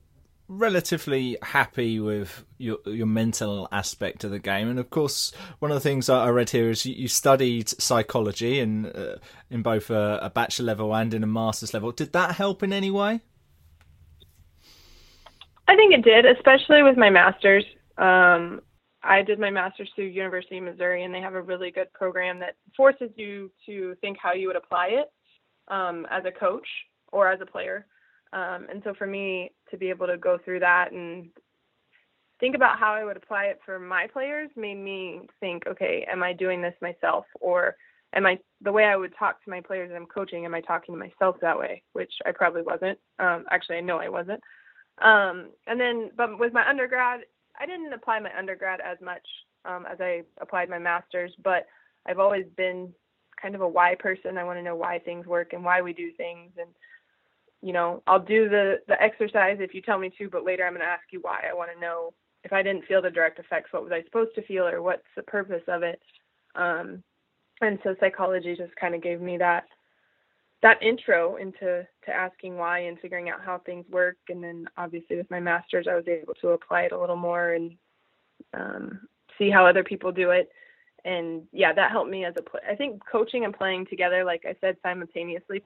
[0.48, 5.76] relatively happy with your your mental aspect of the game, and of course, one of
[5.76, 9.18] the things I read here is you, studied psychology in uh,
[9.50, 11.92] in both a, a bachelor level and in a master's level.
[11.92, 13.22] Did that help in any way?
[15.68, 17.66] I think it did, especially with my master's.
[17.98, 18.62] Um,
[19.04, 22.40] I did my master's through University of Missouri, and they have a really good program
[22.40, 25.12] that forces you to think how you would apply it
[25.68, 26.68] um, as a coach
[27.12, 27.86] or as a player.
[28.36, 31.30] Um, and so for me to be able to go through that and
[32.40, 36.22] think about how I would apply it for my players made me think, okay, am
[36.22, 37.78] I doing this myself or
[38.14, 40.44] am I the way I would talk to my players that I'm coaching?
[40.44, 41.82] Am I talking to myself that way?
[41.94, 43.00] Which I probably wasn't.
[43.20, 44.42] Um, actually, I know I wasn't.
[45.02, 47.22] Um, and then, but with my undergrad,
[47.58, 49.26] I didn't apply my undergrad as much
[49.64, 51.68] um, as I applied my master's, but
[52.06, 52.94] I've always been
[53.42, 54.38] kind of a why person.
[54.38, 56.52] I want to know why things work and why we do things.
[56.58, 56.70] And,
[57.66, 60.74] you know, I'll do the, the exercise if you tell me to, but later I'm
[60.74, 61.46] going to ask you why.
[61.50, 64.36] I want to know if I didn't feel the direct effects, what was I supposed
[64.36, 66.00] to feel or what's the purpose of it?
[66.54, 67.02] Um,
[67.62, 69.66] and so psychology just kind of gave me that
[70.62, 75.16] that intro into to asking why and figuring out how things work and then obviously
[75.16, 77.74] with my masters i was able to apply it a little more and
[78.54, 79.02] um,
[79.38, 80.50] see how other people do it
[81.04, 84.44] and yeah that helped me as a play i think coaching and playing together like
[84.46, 85.62] i said simultaneously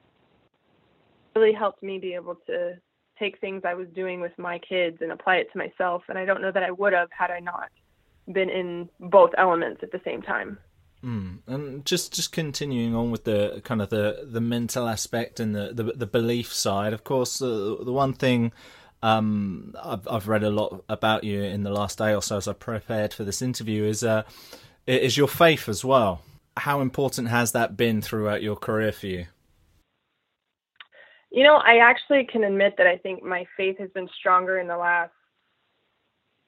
[1.40, 2.74] really helped me be able to
[3.18, 6.24] take things i was doing with my kids and apply it to myself and i
[6.24, 7.70] don't know that i would have had i not
[8.32, 10.58] been in both elements at the same time
[11.02, 11.38] Mm.
[11.46, 15.72] And just just continuing on with the kind of the, the mental aspect and the,
[15.72, 16.92] the, the belief side.
[16.92, 18.52] Of course, uh, the one thing
[19.02, 22.46] um, I've I've read a lot about you in the last day or so as
[22.46, 24.24] I prepared for this interview is uh,
[24.86, 26.22] is your faith as well.
[26.56, 29.26] How important has that been throughout your career for you?
[31.30, 34.66] You know, I actually can admit that I think my faith has been stronger in
[34.66, 35.12] the last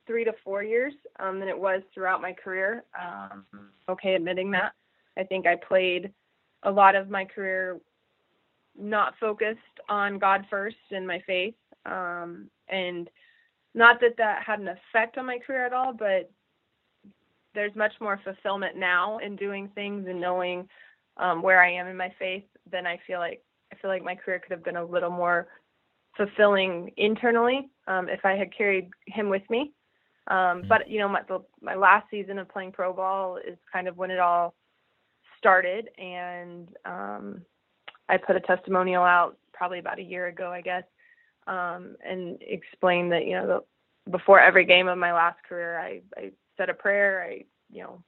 [0.07, 2.85] three to four years um, than it was throughout my career.
[3.01, 3.45] Um,
[3.89, 4.73] okay, admitting that.
[5.17, 6.13] I think I played
[6.65, 7.79] a lot of my career
[8.77, 11.55] not focused on God first and my faith.
[11.87, 13.09] Um, and
[13.75, 16.31] not that that had an effect on my career at all, but
[17.55, 20.69] there's much more fulfillment now in doing things and knowing
[21.19, 24.15] um, where I am in my faith than I feel like I feel like my
[24.15, 25.49] career could have been a little more
[26.17, 29.73] fulfilling internally um, if I had carried him with me.
[30.29, 30.69] Um, mm-hmm.
[30.69, 33.97] but you know, my the, my last season of playing pro ball is kind of
[33.97, 34.55] when it all
[35.39, 37.43] started, and um,
[38.09, 40.85] I put a testimonial out probably about a year ago, I guess,
[41.47, 43.47] um, and explained that you know
[44.07, 47.27] the, before every game of my last career, I, I said a prayer.
[47.29, 48.03] I you know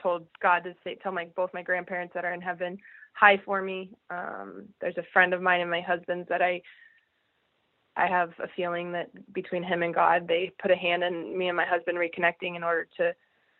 [0.00, 2.78] told God to say tell my both my grandparents that are in heaven
[3.20, 3.90] hi for me.
[4.08, 6.62] Um, there's a friend of mine and my husband's that I
[7.96, 11.48] I have a feeling that between him and God, they put a hand in me
[11.48, 13.12] and my husband reconnecting in order to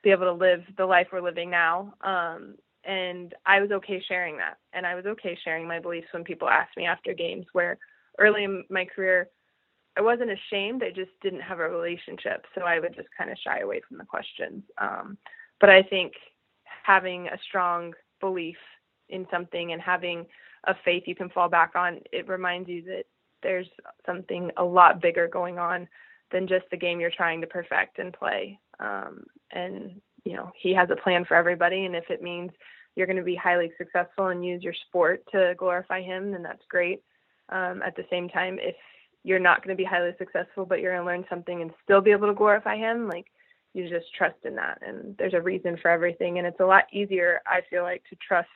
[0.02, 1.92] be able to live the life we're living now.
[2.00, 4.56] Um, and I was okay sharing that.
[4.72, 7.76] And I was okay sharing my beliefs when people asked me after games, where
[8.18, 9.28] early in my career,
[9.98, 10.82] I wasn't ashamed.
[10.82, 12.46] I just didn't have a relationship.
[12.54, 14.62] So I would just kind of shy away from the questions.
[14.78, 15.18] Um,
[15.60, 16.12] but I think
[16.86, 18.56] having a strong belief
[19.10, 20.26] in something and having
[20.64, 23.04] a faith you can fall back on, it reminds you that
[23.42, 23.66] there's
[24.04, 25.88] something a lot bigger going on
[26.30, 28.58] than just the game you're trying to perfect and play.
[28.78, 32.50] Um, and you know, he has a plan for everybody, and if it means
[32.94, 36.64] you're going to be highly successful and use your sport to glorify him, then that's
[36.68, 37.02] great.
[37.48, 38.76] Um, at the same time, if
[39.22, 42.00] you're not going to be highly successful, but you're going to learn something and still
[42.00, 43.26] be able to glorify him, like
[43.74, 44.78] you just trust in that.
[44.86, 48.16] And there's a reason for everything, and it's a lot easier, I feel like, to
[48.16, 48.48] trust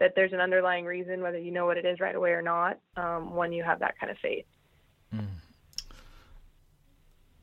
[0.00, 2.78] that there's an underlying reason, whether you know what it is right away or not,
[2.96, 4.46] um, when you have that kind of faith.
[5.14, 5.26] Mm.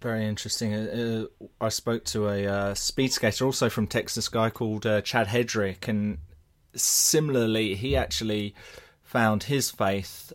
[0.01, 0.73] Very interesting.
[0.73, 5.01] Uh, uh, I spoke to a uh, speed skater also from Texas guy called uh,
[5.01, 6.17] Chad Hedrick, and
[6.75, 8.53] similarly, he actually
[9.01, 10.33] found his faith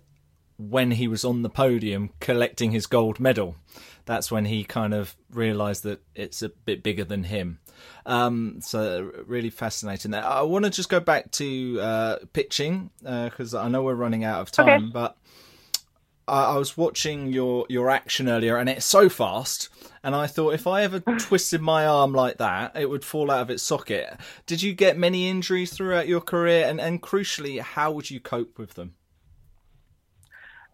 [0.58, 3.56] when he was on the podium collecting his gold medal.
[4.04, 7.58] That's when he kind of realised that it's a bit bigger than him.
[8.06, 10.14] Um, so really fascinating.
[10.14, 14.24] I want to just go back to uh, pitching because uh, I know we're running
[14.24, 14.90] out of time, okay.
[14.92, 15.16] but
[16.28, 19.68] I, I was watching your your action earlier, and it's so fast.
[20.02, 23.42] And I thought if I ever twisted my arm like that, it would fall out
[23.42, 24.16] of its socket.
[24.46, 26.66] Did you get many injuries throughout your career?
[26.66, 28.94] And, and crucially, how would you cope with them?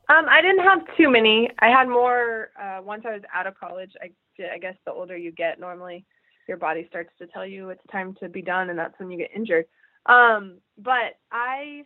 [0.09, 1.51] Um, I didn't have too many.
[1.59, 3.93] I had more uh, once I was out of college.
[4.01, 4.11] I,
[4.55, 6.07] I guess the older you get, normally
[6.49, 9.19] your body starts to tell you it's time to be done, and that's when you
[9.19, 9.67] get injured.
[10.07, 11.85] Um, but I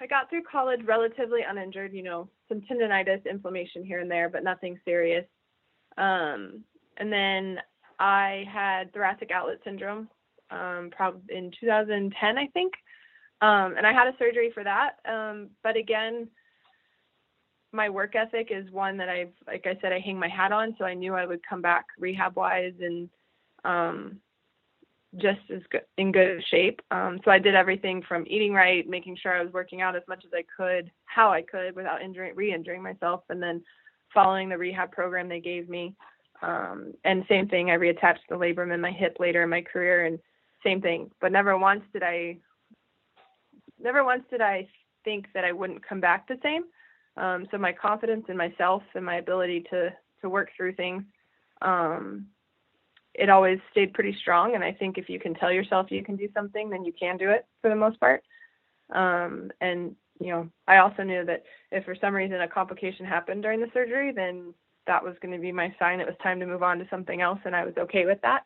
[0.00, 4.42] I got through college relatively uninjured, you know, some tendonitis, inflammation here and there, but
[4.42, 5.24] nothing serious.
[5.96, 6.64] Um,
[6.96, 7.58] and then
[8.00, 10.08] I had thoracic outlet syndrome,
[10.50, 12.72] um, probably in 2010, I think.
[13.42, 14.96] Um, and I had a surgery for that.
[15.08, 16.28] Um, but again,
[17.72, 20.74] my work ethic is one that I've, like I said, I hang my hat on.
[20.78, 23.08] So I knew I would come back rehab wise and,
[23.64, 24.20] um,
[25.16, 26.80] just as good in good shape.
[26.90, 30.02] Um, so I did everything from eating right, making sure I was working out as
[30.08, 33.62] much as I could, how I could without injuring, re-injuring myself, and then
[34.14, 35.94] following the rehab program they gave me.
[36.40, 40.06] Um, and same thing, I reattached the labrum in my hip later in my career,
[40.06, 40.18] and
[40.64, 41.10] same thing.
[41.20, 42.38] But never once did I,
[43.80, 44.66] never once did I
[45.04, 46.64] think that I wouldn't come back the same.
[47.16, 49.90] Um, so my confidence in myself and my ability to
[50.22, 51.02] to work through things
[51.62, 52.26] um,
[53.14, 54.54] it always stayed pretty strong.
[54.54, 57.16] And I think if you can tell yourself you can do something, then you can
[57.16, 58.22] do it for the most part.
[58.90, 63.42] Um, and you know, I also knew that if for some reason a complication happened
[63.42, 64.54] during the surgery, then
[64.86, 67.20] that was going to be my sign it was time to move on to something
[67.20, 68.44] else, and I was okay with that.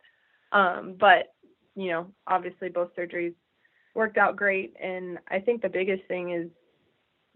[0.52, 1.34] Um, but
[1.74, 3.34] you know, obviously both surgeries
[3.94, 6.48] worked out great, and I think the biggest thing is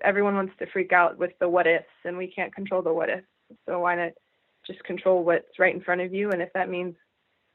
[0.02, 3.10] everyone wants to freak out with the what ifs, and we can't control the what
[3.10, 3.26] ifs.
[3.66, 4.12] So why not
[4.66, 6.30] just control what's right in front of you?
[6.30, 6.94] And if that means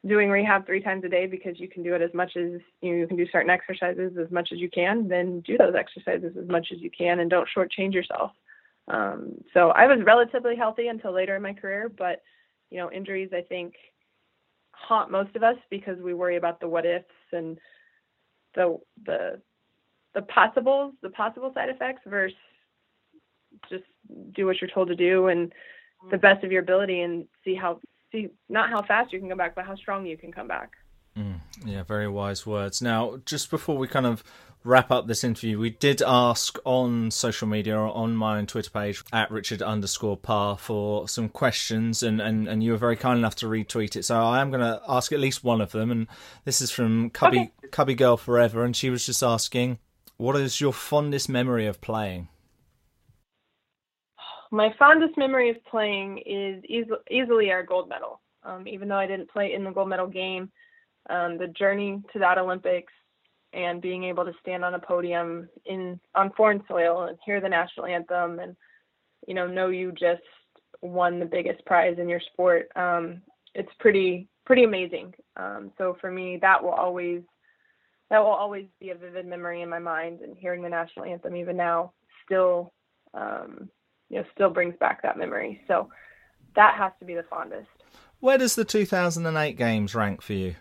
[0.07, 2.91] doing rehab three times a day because you can do it as much as you
[2.91, 6.35] know, you can do certain exercises as much as you can, then do those exercises
[6.39, 8.31] as much as you can and don't shortchange yourself.
[8.87, 12.21] Um, so I was relatively healthy until later in my career, but
[12.69, 13.73] you know, injuries I think
[14.71, 17.57] haunt most of us because we worry about the what ifs and
[18.53, 19.41] the the
[20.13, 22.37] the possibles, the possible side effects versus
[23.69, 23.83] just
[24.33, 25.51] do what you're told to do and
[26.11, 27.79] the best of your ability and see how
[28.15, 30.71] see not how fast you can come back, but how strong you can come back.
[31.17, 32.82] Mm, yeah, very wise words.
[32.82, 34.23] Now, just before we kind of
[34.63, 38.69] wrap up this interview, we did ask on social media or on my own Twitter
[38.69, 43.17] page at Richard underscore Parr for some questions, and, and, and you were very kind
[43.17, 44.04] enough to retweet it.
[44.04, 46.08] So I am going to ask at least one of them, and
[46.43, 47.69] this is from Cubby okay.
[47.71, 49.80] Cubby Girl Forever, and she was just asking,
[50.17, 52.28] "What is your fondest memory of playing?"
[54.55, 58.21] My fondest memory of playing is easily, easily our gold medal.
[58.43, 60.49] Um, even though I didn't play in the gold medal game,
[61.09, 62.93] um, the journey to that Olympics
[63.53, 67.49] and being able to stand on a podium in on foreign soil and hear the
[67.49, 68.55] national anthem and
[69.27, 70.21] you know know you just
[70.81, 72.69] won the biggest prize in your sport.
[72.75, 73.21] Um,
[73.55, 75.13] it's pretty pretty amazing.
[75.35, 77.21] Um, so for me, that will always
[78.09, 80.21] that will always be a vivid memory in my mind.
[80.21, 81.91] And hearing the national anthem even now
[82.25, 82.71] still
[83.13, 83.69] um,
[84.15, 85.62] you know still brings back that memory.
[85.67, 85.89] So
[86.56, 87.67] that has to be the fondest.
[88.21, 90.56] Where does the 2008 games rank for you?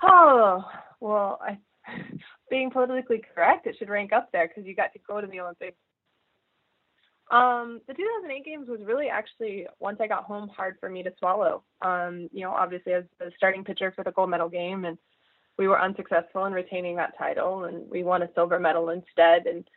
[0.00, 0.64] Oh
[1.00, 1.58] well, I,
[2.50, 5.40] being politically correct, it should rank up there because you got to go to the
[5.40, 5.76] Olympics.
[7.32, 11.12] Um, the 2008 games was really actually once I got home hard for me to
[11.18, 11.64] swallow.
[11.82, 14.96] Um, you know, obviously as the starting pitcher for the gold medal game, and
[15.58, 19.46] we were unsuccessful in retaining that title, and we won a silver medal instead.
[19.46, 19.68] And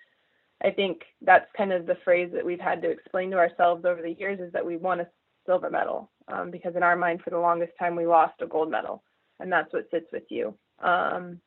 [0.63, 4.01] I think that's kind of the phrase that we've had to explain to ourselves over
[4.01, 5.07] the years is that we won a
[5.45, 8.69] silver medal um, because in our mind for the longest time we lost a gold
[8.69, 9.03] medal
[9.39, 10.53] and that's what sits with you.
[10.79, 11.39] Um,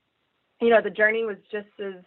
[0.61, 2.03] you know, the journey was just as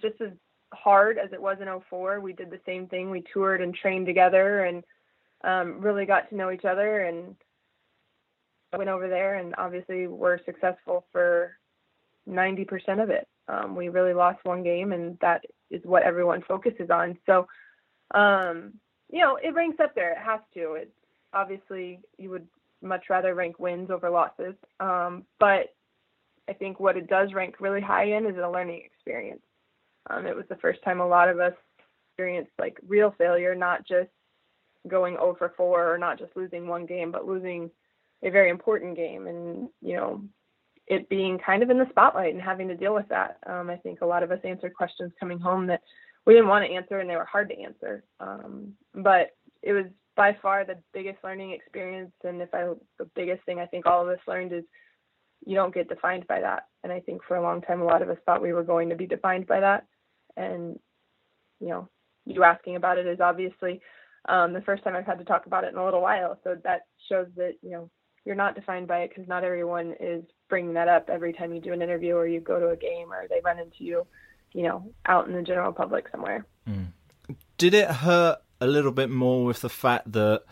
[0.00, 0.30] just as
[0.72, 2.20] hard as it was in 04.
[2.20, 3.10] We did the same thing.
[3.10, 4.82] We toured and trained together and
[5.44, 7.36] um, really got to know each other and
[8.76, 11.56] went over there and obviously were successful for
[12.28, 13.28] 90% of it.
[13.48, 17.18] Um, we really lost one game, and that is what everyone focuses on.
[17.26, 17.46] So,
[18.14, 18.74] um,
[19.10, 20.12] you know, it ranks up there.
[20.12, 20.74] It has to.
[20.74, 20.90] It's
[21.32, 22.46] obviously you would
[22.82, 25.74] much rather rank wins over losses, um, but
[26.48, 29.42] I think what it does rank really high in is a learning experience.
[30.10, 31.54] Um, it was the first time a lot of us
[32.08, 34.10] experienced like real failure, not just
[34.88, 37.70] going 0 for 4 or not just losing one game, but losing
[38.22, 39.26] a very important game.
[39.26, 40.22] And, you know,
[40.86, 43.38] it being kind of in the spotlight and having to deal with that.
[43.46, 45.80] Um, I think a lot of us answered questions coming home that
[46.26, 48.04] we didn't want to answer and they were hard to answer.
[48.20, 49.30] Um, but
[49.62, 52.12] it was by far the biggest learning experience.
[52.22, 54.64] And if I, the biggest thing I think all of us learned is
[55.46, 56.64] you don't get defined by that.
[56.82, 58.90] And I think for a long time, a lot of us thought we were going
[58.90, 59.86] to be defined by that.
[60.36, 60.78] And,
[61.60, 61.88] you know,
[62.26, 63.80] you asking about it is obviously
[64.28, 66.38] um, the first time I've had to talk about it in a little while.
[66.44, 67.90] So that shows that, you know,
[68.24, 71.60] you're not defined by it because not everyone is bringing that up every time you
[71.60, 74.06] do an interview or you go to a game or they run into you,
[74.52, 76.46] you know, out in the general public somewhere.
[76.68, 76.86] Mm.
[77.58, 80.42] Did it hurt a little bit more with the fact that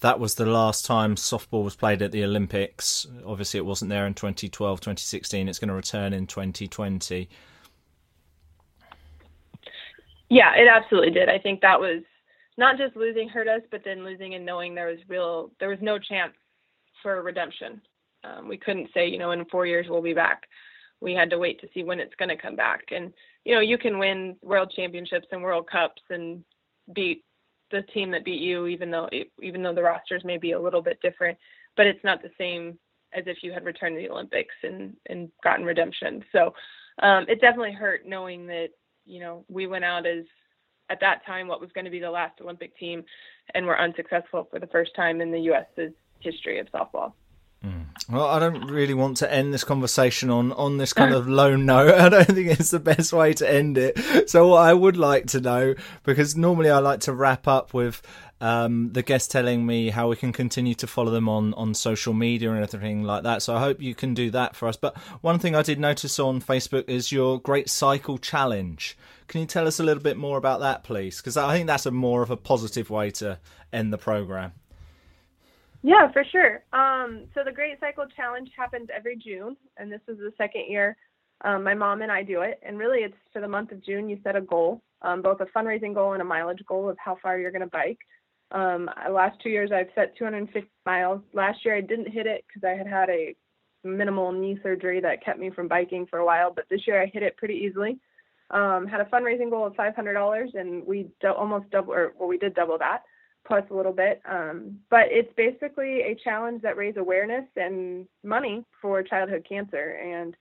[0.00, 3.06] that was the last time softball was played at the Olympics?
[3.24, 5.48] Obviously, it wasn't there in 2012, 2016.
[5.48, 7.28] It's going to return in 2020.
[10.28, 11.28] Yeah, it absolutely did.
[11.28, 12.02] I think that was
[12.58, 15.78] not just losing hurt us, but then losing and knowing there was real, there was
[15.80, 16.32] no chance
[17.02, 17.80] for redemption.
[18.24, 20.42] Um, we couldn't say, you know, in four years we'll be back.
[21.00, 22.84] We had to wait to see when it's going to come back.
[22.90, 23.12] And
[23.44, 26.42] you know, you can win world championships and world cups and
[26.94, 27.24] beat
[27.70, 29.08] the team that beat you, even though
[29.42, 31.36] even though the rosters may be a little bit different,
[31.76, 32.78] but it's not the same
[33.12, 36.24] as if you had returned to the Olympics and and gotten redemption.
[36.32, 36.54] So
[37.02, 38.68] um, it definitely hurt knowing that
[39.04, 40.24] you know we went out as
[40.88, 43.04] at that time what was going to be the last Olympic team,
[43.54, 47.12] and were unsuccessful for the first time in the U.S.'s history of softball.
[47.64, 47.86] Mm.
[48.08, 51.56] Well, I don't really want to end this conversation on, on this kind of low
[51.56, 51.94] note.
[51.98, 54.30] I don't think it's the best way to end it.
[54.30, 58.02] So, what I would like to know, because normally I like to wrap up with
[58.40, 62.12] um, the guest telling me how we can continue to follow them on, on social
[62.12, 63.42] media and everything like that.
[63.42, 64.76] So, I hope you can do that for us.
[64.76, 68.96] But one thing I did notice on Facebook is your Great Cycle Challenge.
[69.26, 71.16] Can you tell us a little bit more about that, please?
[71.16, 73.40] Because I think that's a more of a positive way to
[73.72, 74.52] end the program.
[75.86, 76.64] Yeah, for sure.
[76.72, 80.96] Um, so the Great Cycle Challenge happens every June, and this is the second year
[81.42, 82.58] um, my mom and I do it.
[82.66, 84.08] And really, it's for the month of June.
[84.08, 87.18] You set a goal, um, both a fundraising goal and a mileage goal of how
[87.22, 87.98] far you're going to bike.
[88.50, 91.20] Um, last two years, I've set 250 miles.
[91.32, 93.36] Last year, I didn't hit it because I had had a
[93.84, 96.52] minimal knee surgery that kept me from biking for a while.
[96.52, 98.00] But this year, I hit it pretty easily.
[98.50, 102.38] Um, had a fundraising goal of $500, and we do- almost double, or well, we
[102.38, 103.02] did double that
[103.46, 104.20] plus a little bit.
[104.28, 110.00] Um, but it's basically a challenge that raises awareness and money for childhood cancer.
[110.02, 110.36] And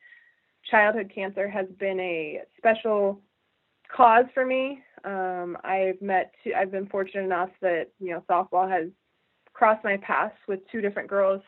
[0.70, 3.22] childhood cancer has been a special
[3.96, 4.82] cause for me.
[5.04, 8.90] Um, I've met, two, I've been fortunate enough that you know softball has
[9.54, 11.42] crossed my paths with two different girls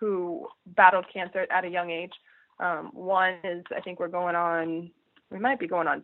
[0.00, 2.12] who battled cancer at a young age.
[2.58, 4.90] Um, one is, I think we're going on,
[5.30, 6.02] we might be going on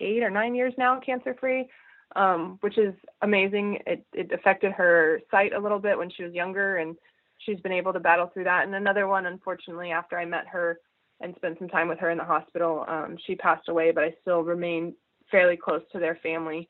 [0.00, 1.68] eight or nine years now, cancer free
[2.16, 3.78] um, which is amazing.
[3.86, 6.96] It, it affected her sight a little bit when she was younger, and
[7.38, 8.64] she's been able to battle through that.
[8.64, 10.80] And another one, unfortunately, after I met her
[11.20, 14.14] and spent some time with her in the hospital, um, she passed away, but I
[14.20, 14.94] still remain
[15.30, 16.68] fairly close to their family.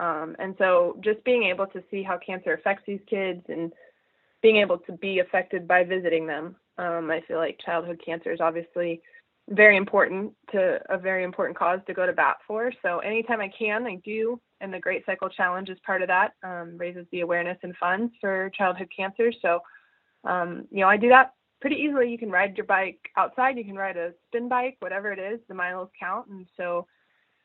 [0.00, 3.72] Um, and so just being able to see how cancer affects these kids and
[4.42, 8.40] being able to be affected by visiting them, um, I feel like childhood cancer is
[8.40, 9.00] obviously
[9.50, 12.72] very important to a very important cause to go to bat for.
[12.82, 16.32] So anytime I can, I do and the Great Cycle Challenge is part of that.
[16.42, 19.30] Um, raises the awareness and funds for childhood cancer.
[19.42, 19.60] So,
[20.24, 22.10] um, you know, I do that pretty easily.
[22.10, 23.58] You can ride your bike outside.
[23.58, 25.40] You can ride a spin bike, whatever it is.
[25.48, 26.86] The miles count, and so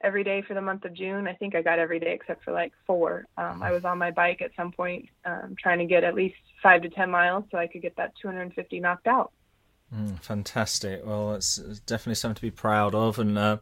[0.01, 2.53] every day for the month of June, I think I got every day except for
[2.53, 3.25] like four.
[3.37, 6.35] Um, I was on my bike at some point, um, trying to get at least
[6.63, 9.33] five to ten miles so I could get that 250 knocked out.
[9.95, 11.05] Mm, fantastic.
[11.05, 13.57] Well, it's, definitely something to be proud of, and uh,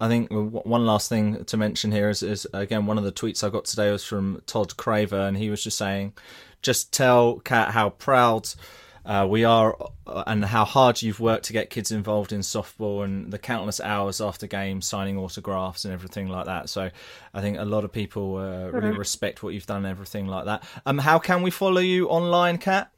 [0.00, 3.44] I think one last thing to mention here is, is, again one of the tweets
[3.44, 6.12] I got today was from Todd Craver, and he was just saying,
[6.60, 8.48] just tell Cat how proud
[9.04, 9.76] uh, we are
[10.06, 13.80] uh, and how hard you've worked to get kids involved in softball and the countless
[13.80, 16.68] hours after games signing autographs and everything like that.
[16.68, 16.90] So
[17.34, 18.98] I think a lot of people uh, really mm-hmm.
[18.98, 20.62] respect what you've done and everything like that.
[20.86, 22.92] Um, how can we follow you online, Cat?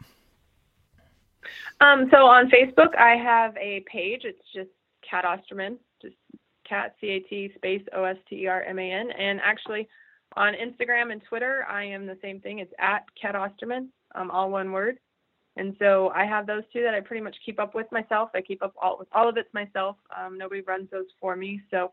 [1.80, 4.22] Um, so on Facebook, I have a page.
[4.24, 4.70] It's just
[5.08, 6.16] Cat Osterman, just
[6.68, 9.10] Cat C A T space O S T E R M A N.
[9.10, 9.88] And actually,
[10.36, 12.58] on Instagram and Twitter, I am the same thing.
[12.58, 14.98] It's at Cat Osterman, um, all one word.
[15.56, 18.30] And so I have those two that I pretty much keep up with myself.
[18.34, 19.96] I keep up all with all of it myself.
[20.16, 21.92] Um, nobody runs those for me, so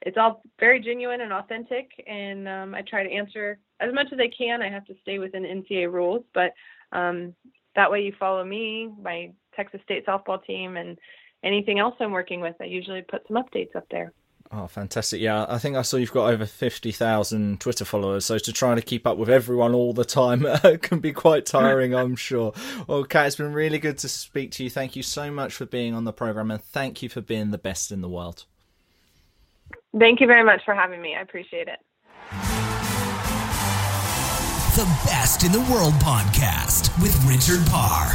[0.00, 1.90] it's all very genuine and authentic.
[2.06, 4.62] And um, I try to answer as much as I can.
[4.62, 6.54] I have to stay within NCA rules, but
[6.92, 7.34] um,
[7.76, 10.98] that way you follow me, my Texas State softball team, and
[11.42, 12.56] anything else I'm working with.
[12.60, 14.12] I usually put some updates up there.
[14.54, 15.20] Oh, fantastic.
[15.20, 18.82] Yeah, I think I saw you've got over 50,000 Twitter followers, so to try to
[18.82, 22.52] keep up with everyone all the time uh, can be quite tiring, I'm sure.
[22.86, 24.70] Well, Cat, it's been really good to speak to you.
[24.70, 27.58] Thank you so much for being on the program, and thank you for being the
[27.58, 28.44] best in the world.
[29.98, 31.14] Thank you very much for having me.
[31.16, 31.78] I appreciate it.
[34.74, 38.10] The Best in the World podcast with Richard Parr.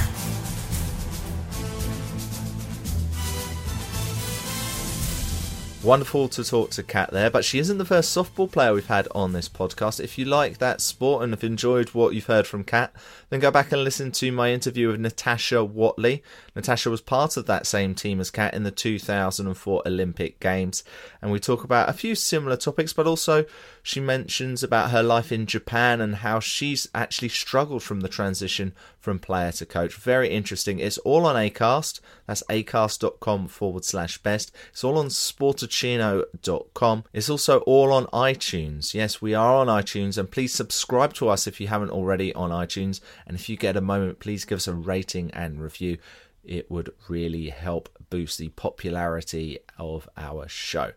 [5.83, 9.07] Wonderful to talk to Cat there, but she isn't the first softball player we've had
[9.13, 10.03] on this podcast.
[10.03, 12.91] If you like that sport and have enjoyed what you've heard from Cat,
[13.29, 16.23] then go back and listen to my interview with Natasha Watley.
[16.55, 20.83] Natasha was part of that same team as Cat in the 2004 Olympic Games,
[21.21, 23.45] and we talk about a few similar topics, but also
[23.83, 28.73] she mentions about her life in Japan and how she's actually struggled from the transition
[28.99, 29.95] from player to coach.
[29.95, 30.79] Very interesting.
[30.79, 32.01] It's all on Acast.
[32.25, 34.51] That's acast.com forward slash best.
[34.71, 37.03] It's all on sportacino.com.
[37.13, 38.93] It's also all on iTunes.
[38.93, 42.49] Yes, we are on iTunes, and please subscribe to us if you haven't already on
[42.49, 42.99] iTunes.
[43.25, 45.97] And if you get a moment, please give us a rating and review.
[46.43, 50.91] It would really help boost the popularity of our show.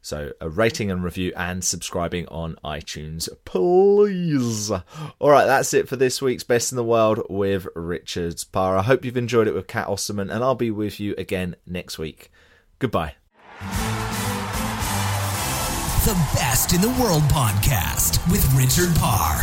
[0.00, 4.70] So, a rating and review and subscribing on iTunes, please.
[4.70, 8.78] All right, that's it for this week's Best in the World with Richard Parr.
[8.78, 11.98] I hope you've enjoyed it with Cat Osterman, and I'll be with you again next
[11.98, 12.30] week.
[12.78, 13.14] Goodbye.
[16.04, 19.42] The Best in the World podcast with Richard Parr.